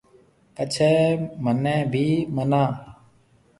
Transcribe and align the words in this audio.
پڇيَ 0.55 0.93
مهني 1.43 1.75
ڀِي 1.91 2.05
مَنا۔ 2.35 2.63